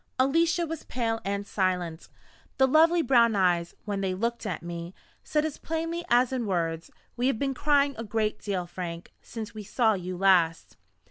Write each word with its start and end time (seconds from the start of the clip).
Alicia 0.17 0.65
was 0.65 0.83
pale 0.85 1.21
and 1.23 1.45
silent. 1.45 2.09
The 2.57 2.67
lovely 2.67 3.03
brown 3.03 3.35
eyes, 3.35 3.75
when 3.85 4.01
they 4.01 4.15
looked 4.15 4.47
at 4.47 4.63
me, 4.63 4.95
said 5.23 5.45
as 5.45 5.59
plainly 5.59 6.03
as 6.09 6.33
in 6.33 6.47
words, 6.47 6.89
"We 7.15 7.27
have 7.27 7.37
been 7.37 7.53
crying 7.53 7.93
a 7.99 8.03
great 8.03 8.39
deal, 8.39 8.65
Frank, 8.65 9.13
since 9.21 9.53
we 9.53 9.63
saw 9.63 9.93
you 9.93 10.17
last." 10.17 10.75